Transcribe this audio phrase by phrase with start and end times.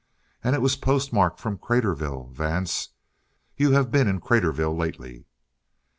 [0.43, 2.31] "And it was postmarked from Craterville.
[2.31, 2.89] Vance,
[3.55, 5.25] you have been in Craterville lately!"